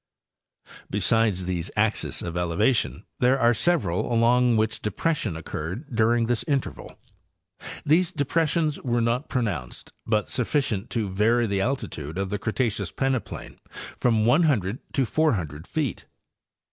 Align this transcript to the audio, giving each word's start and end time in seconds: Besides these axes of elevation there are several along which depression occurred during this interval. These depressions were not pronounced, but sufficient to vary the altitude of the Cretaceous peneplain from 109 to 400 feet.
Besides 0.89 1.45
these 1.45 1.69
axes 1.75 2.23
of 2.23 2.35
elevation 2.35 3.05
there 3.19 3.37
are 3.39 3.53
several 3.53 4.11
along 4.11 4.57
which 4.57 4.81
depression 4.81 5.37
occurred 5.37 5.95
during 5.95 6.25
this 6.25 6.41
interval. 6.47 6.97
These 7.85 8.11
depressions 8.11 8.81
were 8.81 8.99
not 9.01 9.29
pronounced, 9.29 9.91
but 10.07 10.27
sufficient 10.27 10.89
to 10.89 11.07
vary 11.07 11.45
the 11.45 11.61
altitude 11.61 12.17
of 12.17 12.31
the 12.31 12.39
Cretaceous 12.39 12.91
peneplain 12.91 13.59
from 13.95 14.25
109 14.25 14.79
to 14.93 15.05
400 15.05 15.67
feet. 15.67 16.07